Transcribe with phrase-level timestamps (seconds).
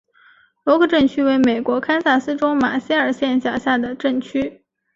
[0.63, 4.63] 罗克镇区为美国堪萨斯州马歇尔县辖下的镇区。